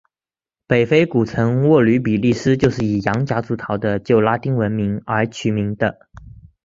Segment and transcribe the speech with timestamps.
[0.65, 6.07] 北非古城沃吕比利斯就是以洋夹竹桃的旧拉丁文名而取名的。